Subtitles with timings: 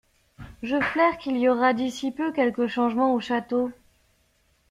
[0.63, 3.71] Je flaire qu'il y aura d'ici peu quelque changement au Château.